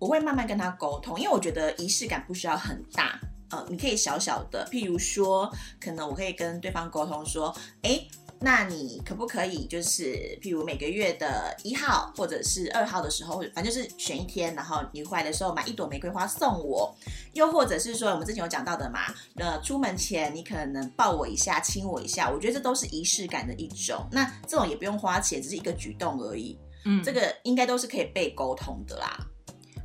[0.00, 8.00] 我会慢慢跟他沟通，因为我觉得仪式感不需要很大，呃，你可以小小的，譬如说，可能我可以跟对方沟通说，哎，
[8.40, 16.94] 那你可不可以就是，譬如每个月的一号或者是二号的时候，反正就是选一天，然后你回来的时候买一朵玫瑰花送我，
[17.32, 19.00] 又或者是说我们之前有讲到的嘛，
[19.36, 24.06] 呃，出门前你可能抱我一下，亲我一下，我觉得这都是仪式感的一种。
[24.12, 29.18] 那这种也不用花钱，只是一个举动而已，嗯，这个应该都是可以被沟通的啦。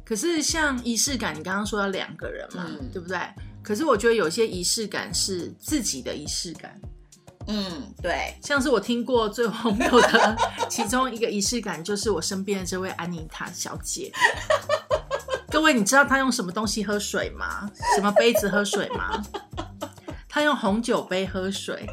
[0.06, 3.18] 可是像仪式感，你刚刚说要两个人嘛，嗯对不对？
[3.64, 6.78] 可是我觉得有些仪式感是自己的仪式感，
[7.48, 10.38] 嗯，对，像是我听过最荒谬的
[10.70, 14.12] 其中一个仪式感，就是我身边的这位安妮塔小姐。
[15.52, 17.70] 各位，你知道她用什么东西喝水吗？
[17.96, 19.22] 什么杯子喝水吗？
[20.28, 21.88] 她用红酒杯喝水。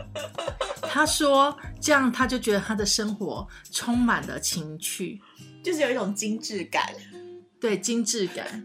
[0.83, 5.21] 她说这样，她就觉得她的生活充满了情趣，
[5.63, 6.95] 就是有一种精致感。
[7.61, 8.65] 对精致感。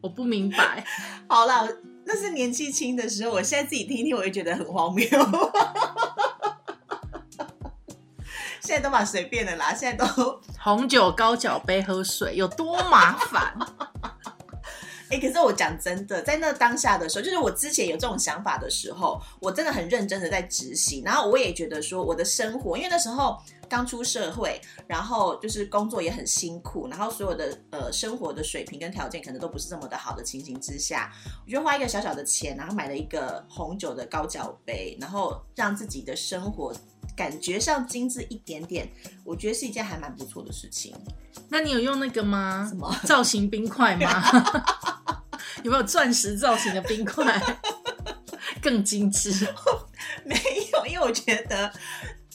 [0.00, 0.84] 我不明白，
[1.26, 1.68] 好啦，我
[2.06, 5.06] 那是年纪轻的时候，我现在自己听一听，我就觉得很荒谬。
[8.60, 10.06] 现在都蛮随便的啦，现在都
[10.58, 13.54] 红酒高脚杯喝水有多麻烦？
[15.10, 23.38] 哎、 可是我讲真的，在那当下的时候，就是我之前有这种想法的时候，我真的很认真的在执行，然后我也觉得说我的生活，因为那时候
[23.74, 31.12] 刚出社会，然后就是工作也很辛苦，然后所有的呃生活的水平跟条件可能都不是这么的好的情形之下，
[31.44, 36.72] 我就花一个小小的钱，然后买了一个红酒的高脚杯，然后让自己的生活
[37.16, 38.88] 感觉上精致一点点，
[39.24, 40.94] 我觉得是一件还蛮不错的事情。
[41.48, 42.66] 那你有用那个吗？
[42.68, 44.22] 什么 造型冰块吗？
[45.64, 47.42] 有没有钻石造型的冰块？
[48.62, 49.30] 更精致。
[50.24, 50.34] 没
[50.72, 51.70] 有，因为我觉得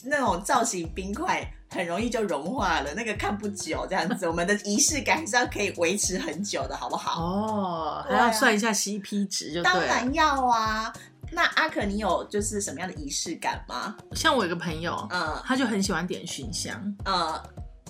[0.04, 4.26] 那种造型冰块很容易就融化了，那个看不久这样子。
[4.26, 7.22] 我们的仪式感是要可以维持很久的，好不好？
[7.22, 9.62] 哦，还要算一下 CP 值就。
[9.62, 10.92] 当然要啊！
[11.32, 13.96] 那阿可，你有就是什么样的仪式感吗？
[14.16, 16.92] 像我有个朋友，嗯他就很喜欢点熏香。
[17.04, 17.40] 嗯，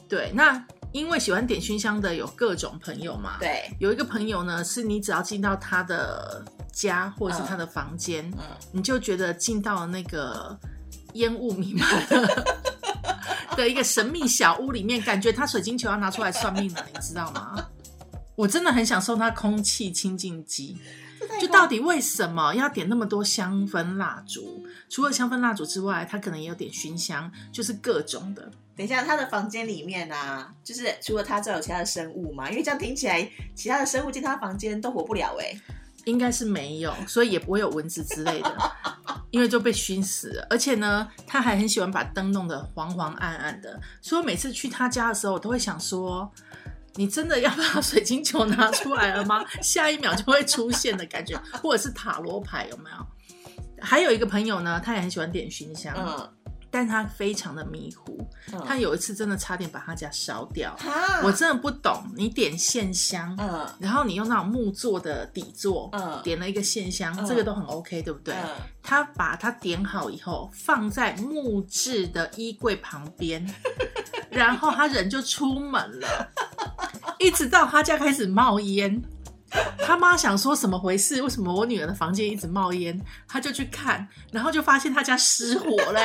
[0.06, 10.54] 对，那因为喜欢点熏香的有各种朋友嘛，，对，有一个朋友呢，是你只要进到他的家或者是他的房间，嗯你就觉得进到了那个
[11.14, 12.46] 烟雾弥漫的
[13.56, 17.56] 的一个神秘小屋里面，感觉他水晶球要拿出来算命了，你知道吗？
[18.36, 20.78] 我真的很想送他空气清净机。
[21.38, 24.64] 就到底为什么要点那么多香氛蜡烛？
[24.88, 28.50] 除了香氛蜡烛之外，他可能也有点熏香，就是各种的。
[28.74, 32.50] 等一下，他的房间里面啊，就是除了他之外有其他的生物嘛？
[32.50, 35.54] 因为这样听起来，其他的生物进他房间都活不了哎、
[36.04, 38.72] 应该是没有，所以也不会有蚊子之类的，
[39.30, 40.46] 因为就被熏死了。
[40.50, 46.30] 而且呢，他还很喜欢把灯弄得黄黄暗暗的，所以我每次去他家的时候，我都会想说：
[46.94, 49.44] 你真的要把水晶球拿出来了吗？
[49.62, 53.06] 下一秒就会出现的感觉，或者是塔罗牌有没有？
[53.82, 55.94] 还有一个朋友呢，他也很喜欢点熏香，
[56.70, 60.76] 但他非常的迷糊，嗯他有一次真的差点把他家烧掉。
[61.24, 68.34] 我真的不懂，你点线香，嗯然后你用那种木做的底座，嗯点了一个线香，嗯这个都很 OK，对不对？
[68.34, 68.48] 嗯
[68.82, 73.44] 他把它点好以后，放在木质的衣柜旁边，
[74.30, 76.28] 然后他人就出门了，
[77.20, 79.02] 一直到他家开始冒烟。
[79.78, 81.20] 他妈想说什么回事？
[81.22, 82.98] 为什么我女儿的房间一直冒烟？
[83.26, 86.00] 他就去看，然后就发现他家失火了、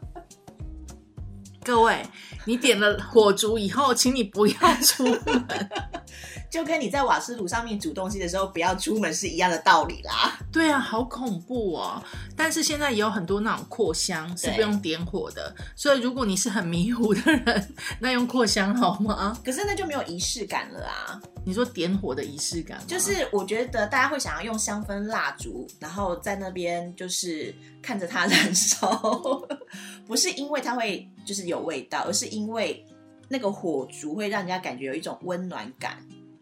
[1.64, 2.06] 各位，
[2.44, 5.46] 你点了火烛以后，请你不要出门。
[6.50, 10.36] 就跟你在瓦斯炉上面煮东西的时候不要出门是一样的道理啦。
[10.52, 12.02] 对啊，好恐怖哦！
[12.36, 19.38] 但是现在也有很多那种扩香是不用点火的，所以如果你是很迷糊的人，那用扩香好吗？
[19.44, 21.22] 可是那就没有仪式感了啊！
[21.44, 29.40] 你说点火的仪式感，就是我觉得大家会想要用香氛蜡烛，然后在那边就是看着它燃烧，
[30.06, 32.84] 不是因为它会就是有味道，而是因为
[33.28, 35.96] 那个火烛会让人家感觉有一种温暖感，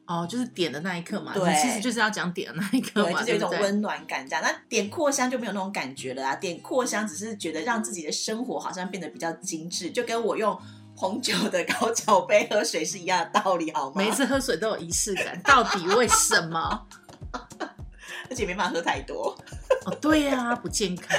[0.09, 3.51] 哦，就是点的那一刻嘛，其实就是要讲点的那一刻对，嘛，就是有一种？
[3.61, 4.43] 温暖感这样。
[4.43, 6.35] 那点扩香就没有那种感觉了啊！
[6.37, 10.59] 点扩香只是觉得让自己的生活好像变得比较精致，就跟我用
[10.97, 13.97] 红酒的高脚杯喝水是一样的道理，好吗？
[13.97, 16.87] 每一次喝水都有仪式感，到底为什么？
[18.31, 19.37] 而且没办法喝太多。
[19.85, 21.19] 哦，对呀、不健康。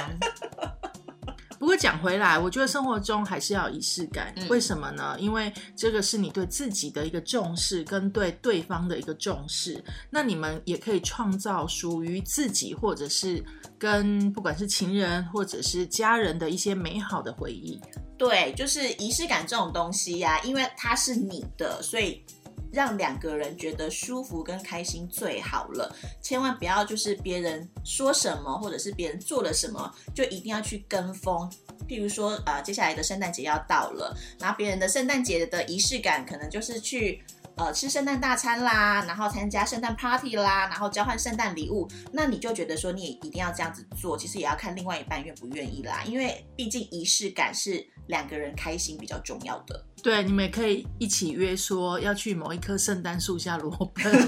[1.60, 4.32] 不过讲回来，我觉得生活中还是要有仪式感。
[4.34, 5.14] 嗯为什么呢？
[5.20, 9.84] 因为这个是你对自己的一个重视，跟对对方的一个重视。
[10.08, 13.44] 那你们也可以创造属于自己，或者是
[13.78, 17.78] 跟不管是情人或者是家人的一些美好的回忆。
[18.16, 22.24] 对，就是仪式感这种东西呀、因为它是你的，所以
[22.72, 25.94] 让两个人觉得舒服跟开心最好了。
[26.22, 31.50] 千万不要就是别人说什么，或者是别人做了什么，就一定要去跟风。
[31.88, 37.22] 譬如说，呃，接下来的圣诞节要到了，然后别人的圣诞节的仪式感可能就是去。
[37.60, 49.84] 呃，吃圣诞大餐啦，然后参加圣诞 party 啦，然后交换圣诞礼物，那你就觉得说你也一定要这样子做，其实也要看另外一半愿不愿意啦，因为毕竟仪式感是两个人开心比较重要的。
[50.02, 54.26] 对，你们也可以一起约说要去某一棵圣诞树下裸奔，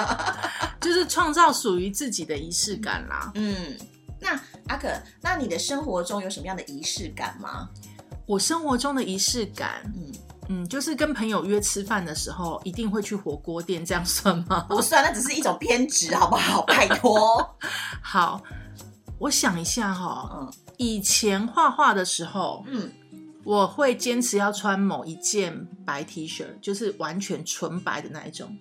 [0.78, 3.32] 就是创造属于自己的仪式感啦。
[3.36, 3.74] 嗯，
[4.20, 7.70] 那阿可，那你的生活中有什么样的仪式感吗？
[8.26, 10.12] 我生活中的仪式感，嗯，
[10.48, 14.66] 嗯，就是跟朋友约吃饭的时候，一定会去火锅店，这样算吗？
[14.70, 16.62] 不算，那只是一种偏执，好不好？
[16.62, 17.56] 拜托。
[18.02, 18.42] 好，
[19.18, 22.92] 我想一下哈、嗯以前画画的时候，嗯
[23.44, 28.54] 我会坚持要穿某一件白 T 恤，就是完全纯白的那一种，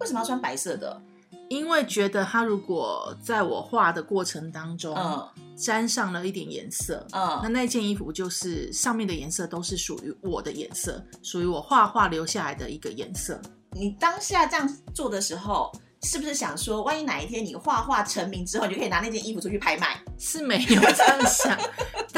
[0.00, 1.02] 为什么要穿白色的？
[1.48, 13.40] 因为觉得它如果在我画的过程当中，嗯沾上了一点颜色，那嗯那件衣服就是上面的颜色都是属于我的颜色，属于我画画留下来的一个颜色。
[13.70, 15.70] 你当下这样做的时候，
[16.02, 20.02] 是不是想说，万一哪一天你画画成名之后，你就可以拿那件衣服出去拍卖？
[20.18, 21.56] 是没有这样想，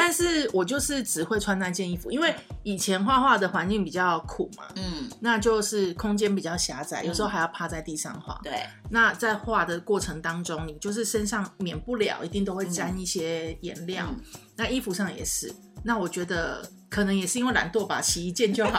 [0.07, 8.39] 但是我就是只会穿那件衣服，因为以前画画的环境比较苦嘛，嗯，那就是空间比较狭窄，有时候还要趴在地上画。
[8.41, 14.23] 对，那在画的过程当中，你就是身上免不了一定都会沾一些颜料，嗯
[14.55, 15.53] 那衣服上也是。
[15.83, 18.79] 那我觉得可能也是因为懒惰吧，洗一件就好。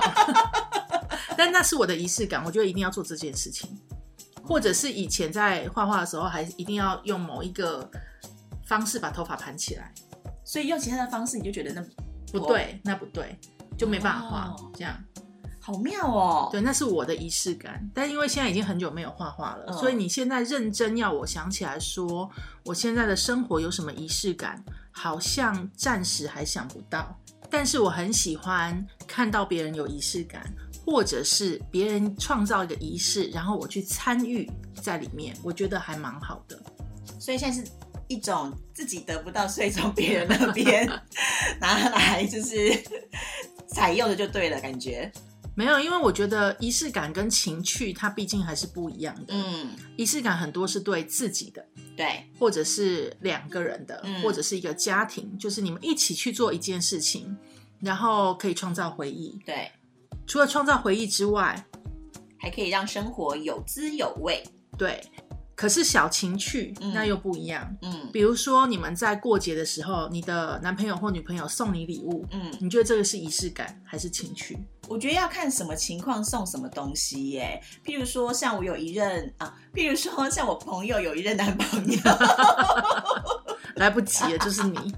[1.37, 3.69] 但那是我的仪式感，我觉得一定要做这件事情，
[4.45, 7.91] 或者是以前在画画的时候，还一定要用某一个
[8.65, 9.93] 方式把头发盘起来。
[10.47, 11.85] 所以用其他的方式，你就觉得那
[12.31, 13.37] 不对，那不对，
[13.77, 14.97] 就没办法画、哦这样。
[15.59, 16.47] 好妙哦。
[16.49, 17.85] 对，那是我的仪式感。
[17.93, 22.29] 但因为现在已经很久没有画画了，所以你现在认真要我想起来说，
[22.63, 27.13] 我现在的生活有什么仪式感，好像暂时还想不到。
[27.49, 30.49] 但是我很喜欢看到别人有仪式感，
[30.85, 34.49] 或者是别人创造一个仪式，然后我去参与
[34.81, 36.57] 在里面，我觉得还蛮好的。
[37.19, 37.69] 所以现在是
[38.07, 40.87] 一种自己得不到，所以从别人那边
[41.59, 42.71] 拿来就是
[43.67, 45.11] 采用的就对了，感觉
[45.55, 49.33] 没有，因为我觉得仪式感跟情趣它毕竟还是不一样的。
[49.33, 57.35] 嗯，仪式感很多是对自己的，对，或者是两个人的，或者是一个家庭，就是你们一起去做一件事情，
[57.79, 59.39] 然后可以创造回忆。
[59.45, 59.71] 对，
[60.27, 61.65] 除了创造回忆之外，
[62.37, 64.43] 还可以让生活有滋有味。
[64.77, 65.01] 对。
[65.57, 74.55] 可是小情趣那又不一样，嗯，比如说你们在过节的时候，你的男朋友或女朋友送你礼物，嗯，你觉得这个是仪式感还是情趣？
[74.87, 77.59] 我觉得要看什么情况送什么东西耶。
[77.83, 81.99] 譬如说，像我有一任啊，譬如说像我朋友有一任男朋友，
[83.77, 84.93] 来不及了，就是你。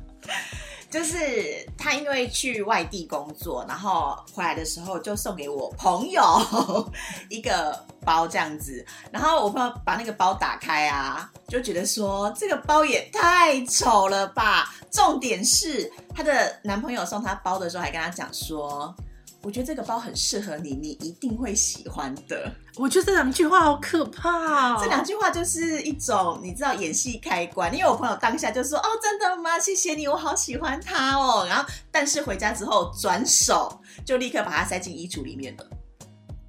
[0.90, 6.22] 就是他因为去外地工作，然后回来的时候就送给我朋友
[7.30, 14.74] 一个包这样子，然后我朋友把那个包打开啊，就觉得说这个包也太丑了吧。
[14.92, 18.94] 重点是她的男朋友送她包的时候还跟她讲说。
[19.42, 22.52] 我觉得这个包很适合你，你一定会喜欢的。
[22.76, 24.78] 我觉得这两句话好可怕哦！
[24.82, 29.58] 这两句话就是一种你知道演戏开关，因为我朋友当下就说：“哦，真的吗？
[29.58, 35.66] 谢谢你，我好喜欢它哦。”然后，但是回家之后转手就立刻把它塞进衣橱里面了。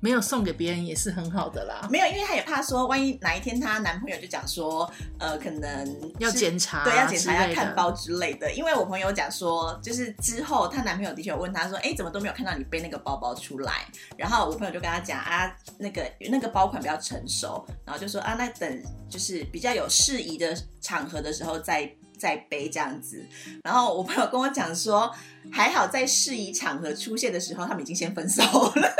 [0.00, 1.86] 没有送给别人也是很好的啦。
[1.90, 8.50] 没有，因为她也怕说，万一哪一天她男朋友就讲说，呃，可能要检查，对，要检查要看包之类的。
[8.52, 13.86] 因为我朋友讲说，就是之后她男朋友的确有问她说，哎，怎么都没有看到你背那个包包出来？
[14.16, 23.26] 然后我朋友就跟她讲啊，那个那个包款比较成熟，然后就说啊，那等就是比较有适宜的场合的时候再 再背这样子。
[23.62, 25.10] 然后我朋友跟我讲说，
[25.52, 28.96] 还好在适宜场合出现的时候，他们已经先分手了。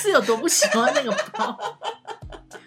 [0.00, 1.58] 是有多不喜欢那个包？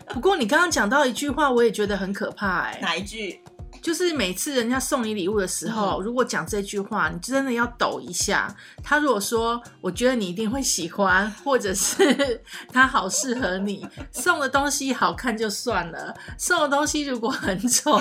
[0.10, 2.80] 不过你刚刚讲到一句话，我也觉得很可怕哎。
[2.82, 3.42] 哪一句？
[3.82, 8.54] 就是每次人家送你礼物的时候，如果讲这句话，你真的要抖一下。
[8.84, 12.40] 他如果说“我觉得你一定会喜欢”，或者是
[12.72, 17.98] “他好适合你”，送的东西好看就算了，送的东西如果很丑。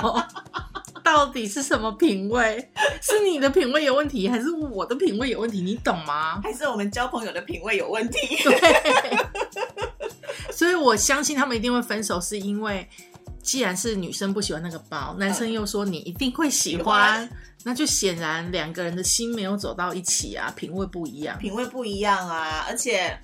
[1.13, 2.71] 到底是什么品味？
[3.03, 5.61] 是你的品味有问题，还是我的品味有问题？
[5.61, 6.41] 你懂吗？
[6.41, 8.37] 还是我们交朋友的品味有问题？
[8.45, 9.19] 对。
[10.53, 12.89] 所以我相信他们一定会分手，是因为
[13.43, 17.29] 既然是女生不喜欢那个包，男生又说你一定会喜欢，
[17.65, 23.19] 那就显然两个人的心没有走到一起啊，品味不一样，品味不一样啊，而且。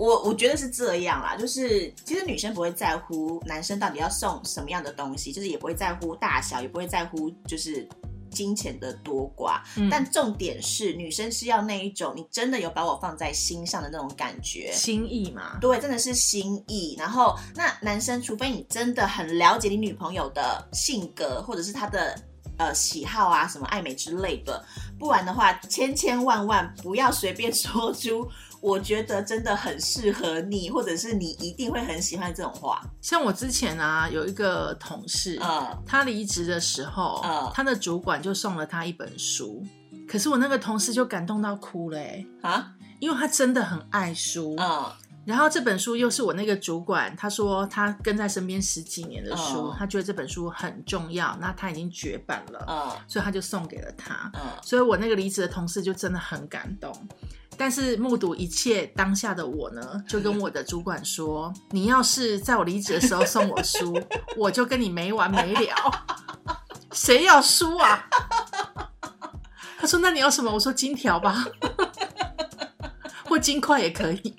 [0.00, 7.86] 我我觉得是这样啦，就是其实女生不会在乎男生到底要送什么样的东西，就是也不会在乎大小，也不会在乎就是
[8.30, 9.60] 金钱的多寡。
[9.90, 15.58] 但重点是女生是要那一种你真的有把我放在心上的那种感觉，心意嘛。
[15.60, 16.96] 对，真的是心意。
[16.98, 22.18] 然后那男生，除非你真的很了解你女朋友的性格，或者是她的
[22.56, 24.64] 呃喜好啊，什么爱美之类的，
[24.98, 28.26] 不然的话，千千万万不要随便说出。
[28.60, 32.82] 我觉得真的很适合你，或者是你一定会很喜欢这种话。
[33.00, 39.64] 像我之前啊，有一个同事，嗯，他离职的时候，嗯，他的主管就送了他一本书，
[40.06, 44.92] 可是我那个同事就感动到哭了，哎，啊，因为他真的很爱书，嗯，
[45.24, 56.92] 然后这本书又是我那个主管，他说他跟在身边十几年的书，他觉得这本书很重要，那他已经绝版了，嗯，所以他就送给了他，嗯，所以我那个离职的同事就真的很感动。
[57.60, 64.00] 但是目睹一切当下的我呢，就跟我的主管说：“你要是在我离职的时候送我书，
[64.34, 65.74] 我就跟你没完没了。
[66.92, 68.08] 谁要书啊？”
[69.78, 71.44] 他说：“那你要什么？”我说：“金条吧，
[73.26, 74.34] 或金块也可以。”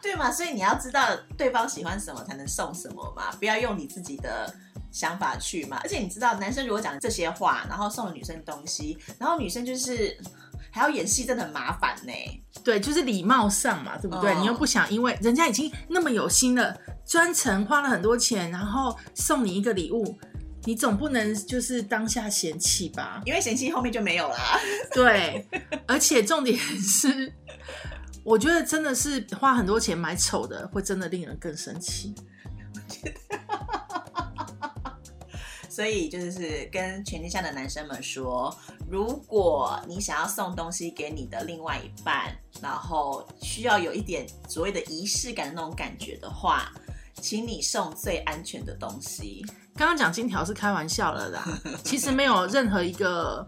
[0.00, 0.32] 对嘛？
[0.32, 1.06] 所以你要知道
[1.36, 4.50] 对方喜欢什么才能送什么嘛，不要用你自己的
[4.90, 5.78] 想法去嘛。
[5.82, 10.18] 而且你知道，男生如果讲这些话，然后送了女生东西，然后女生就是
[10.74, 12.12] 还要演戏，真的很麻烦呢。
[12.64, 14.34] 对，就是礼貌上嘛，对不对？
[14.40, 20.18] 你又不想，因为人家已经那么有心了，专程花了很多钱，然后送你一个礼物，
[20.64, 23.22] 你总不能就是当下嫌弃吧？
[23.24, 24.58] 因为嫌弃后面就没有啦。
[24.92, 25.46] 对，
[25.86, 27.32] 而且重点是，
[28.24, 32.12] 我觉得真的是花很多钱买丑的，会真的令人更生气。
[35.74, 38.56] 所以就是跟全天下的男生们说，
[38.88, 46.70] 如果你想要送东西给你的另外一半，然后需要有一点所谓的仪式感的那种感觉的话，
[47.20, 49.44] 请你送最安全的东西。
[49.74, 51.44] 刚刚讲金条是开玩笑了啦，
[51.82, 53.44] 其实没有任何一个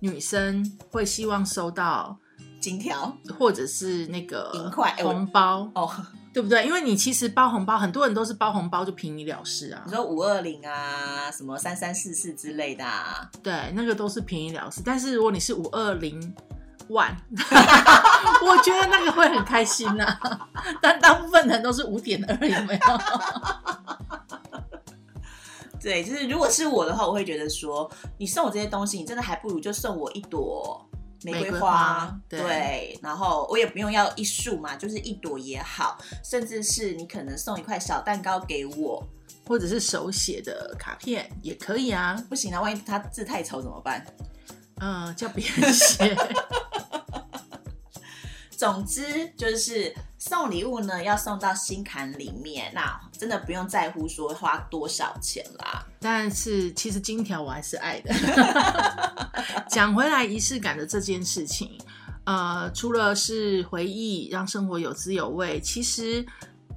[0.00, 2.14] 女生会希望收到
[2.60, 3.16] 金条？
[3.38, 4.94] 或者是那个银块？
[4.98, 5.90] 红包，哦，
[6.32, 6.64] 对不对？
[6.66, 14.80] 因为你其实包红包，很多人都是包红包就平一了事啊你，说五二零啊，什么三三四四之类的啊，对，那个都是平一了事。
[14.84, 16.34] 但是如果你是五二零
[16.88, 20.18] 万， 我觉得那个会很开心呐、
[20.80, 22.80] 但大部分人都是五点二，有没有？
[25.80, 30.88] 对，就是如果是我的话，我会觉得说，你送我这些东西，你真的还不如就送我一朵
[31.24, 39.06] 玫瑰花，对，然后我也不用要一束嘛，就是一朵也好，甚至是你可能送一块小蛋糕给我，
[39.46, 42.22] 或者是手写的卡片也可以啊。
[42.28, 44.04] 不行啊，万一他字太丑怎么办？
[44.80, 46.16] 嗯，叫别人写。
[48.56, 55.86] 总之就是送礼物呢，要送到心坎里面，那真的不用在乎说花多少钱啦。
[56.00, 58.12] 但是其实金条我还是爱的。
[59.70, 61.78] 讲回来，仪式感的这件事情，
[62.24, 66.26] 呃，除了是回忆，让生活有滋有味，其实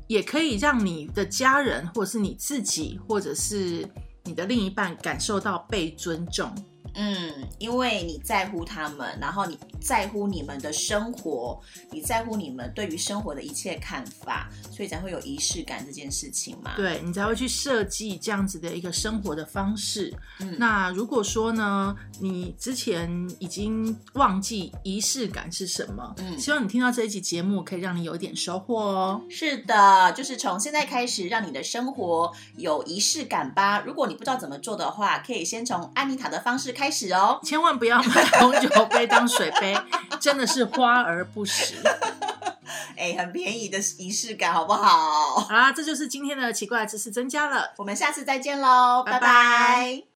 [0.05, 3.89] 也可以让你的家人，或者是你自己，或者是
[4.23, 6.53] 你的另一半感受到被尊重。
[6.93, 11.59] 嗯，因为你在乎他们，然后你在乎你们的生活，
[11.91, 16.73] 你在乎你们对于生活的一切看法，所以才会有仪式感这件事情嘛。
[16.75, 20.13] 对你才会去设计这样子的一个生活的方式。
[20.39, 23.09] 嗯那如果说呢，你之前
[23.39, 29.21] 已经忘记仪式感是什么，嗯希望你听到这一集节目可以让你有一点收获哦。
[29.29, 33.81] 是的，就是从现在开始，让你的生活有仪式感吧。
[33.81, 37.39] 如果你不知道怎么做的话，可以先从安妮塔的方式开始哦。
[37.41, 39.75] 千万不要买红酒杯当水杯，
[40.21, 41.75] 真的是花而不实。
[42.97, 45.39] 哎，很便宜的仪式感，好不好？
[45.39, 47.71] 好啦，这就是今天的奇怪知识增加了。
[47.77, 50.05] 我们下次再见喽，拜拜拜拜